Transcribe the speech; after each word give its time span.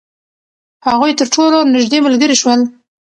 هغوی 0.87 1.11
تر 1.19 1.27
ټولو 1.35 1.57
نژدې 1.73 1.99
ملګري 2.05 2.35
شول. 2.41 2.59